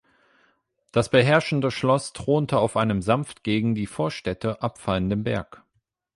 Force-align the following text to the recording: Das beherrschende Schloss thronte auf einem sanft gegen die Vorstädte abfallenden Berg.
Das 0.91 1.09
beherrschende 1.09 1.69
Schloss 1.69 2.11
thronte 2.11 2.57
auf 2.57 2.75
einem 2.75 3.03
sanft 3.03 3.43
gegen 3.43 3.75
die 3.75 3.85
Vorstädte 3.85 4.63
abfallenden 4.63 5.23
Berg. 5.23 5.63